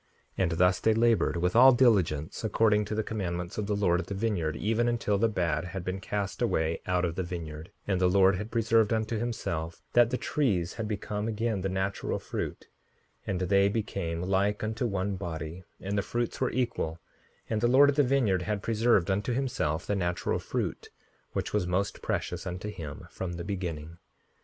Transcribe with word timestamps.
5:74 0.35 0.43
And 0.43 0.51
thus 0.53 0.79
they 0.79 0.93
labored, 0.95 1.37
with 1.37 1.55
all 1.55 1.73
diligence, 1.73 2.43
according 2.43 2.85
to 2.85 2.95
the 2.95 3.03
commandments 3.03 3.59
of 3.59 3.67
the 3.67 3.75
Lord 3.75 3.99
of 3.99 4.07
the 4.07 4.15
vineyard, 4.15 4.55
even 4.55 4.87
until 4.87 5.19
the 5.19 5.29
bad 5.29 5.63
had 5.65 5.83
been 5.85 5.99
cast 5.99 6.41
away 6.41 6.81
out 6.87 7.05
of 7.05 7.13
the 7.13 7.21
vineyard, 7.21 7.69
and 7.87 8.01
the 8.01 8.09
Lord 8.09 8.35
had 8.37 8.49
preserved 8.49 8.91
unto 8.93 9.19
himself 9.19 9.83
that 9.93 10.09
the 10.09 10.17
trees 10.17 10.73
had 10.73 10.87
become 10.87 11.27
again 11.27 11.61
the 11.61 11.69
natural 11.69 12.17
fruit; 12.17 12.67
and 13.27 13.41
they 13.41 13.69
became 13.69 14.23
like 14.23 14.63
unto 14.63 14.87
one 14.87 15.17
body; 15.17 15.63
and 15.79 15.95
the 15.99 16.01
fruits 16.01 16.41
were 16.41 16.49
equal; 16.49 16.97
and 17.47 17.61
the 17.61 17.67
Lord 17.67 17.87
of 17.91 17.95
the 17.95 18.01
vineyard 18.01 18.41
had 18.41 18.63
preserved 18.63 19.11
unto 19.11 19.33
himself 19.33 19.85
the 19.85 19.93
natural 19.95 20.39
fruit, 20.39 20.89
which 21.33 21.53
was 21.53 21.67
most 21.67 22.01
precious 22.01 22.47
unto 22.47 22.69
him 22.69 23.05
from 23.11 23.33
the 23.33 23.43
beginning. 23.43 23.99